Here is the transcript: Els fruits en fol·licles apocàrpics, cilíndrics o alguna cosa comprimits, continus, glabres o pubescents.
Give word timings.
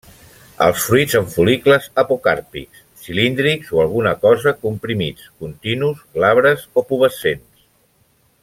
Els 0.67 0.85
fruits 0.85 1.17
en 1.19 1.27
fol·licles 1.33 1.85
apocàrpics, 2.03 2.81
cilíndrics 3.03 3.69
o 3.77 3.83
alguna 3.83 4.15
cosa 4.27 4.55
comprimits, 4.67 5.29
continus, 5.45 6.05
glabres 6.17 6.69
o 6.83 6.89
pubescents. 6.93 7.67